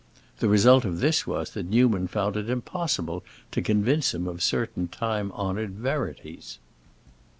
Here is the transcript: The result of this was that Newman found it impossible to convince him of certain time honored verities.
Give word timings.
The 0.39 0.49
result 0.49 0.83
of 0.83 0.99
this 0.99 1.27
was 1.27 1.51
that 1.51 1.67
Newman 1.67 2.07
found 2.07 2.35
it 2.35 2.49
impossible 2.49 3.23
to 3.51 3.61
convince 3.61 4.15
him 4.15 4.27
of 4.27 4.41
certain 4.41 4.87
time 4.87 5.31
honored 5.33 5.75
verities. 5.75 6.57